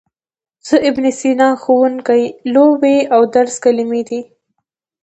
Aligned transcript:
زه، 0.67 0.75
ابن 0.89 1.05
سینا، 1.19 1.49
ښوونکی، 1.61 2.23
لوبې 2.53 2.97
او 3.13 3.21
درس 3.35 3.55
کلمې 3.63 4.01
دي. 4.09 4.21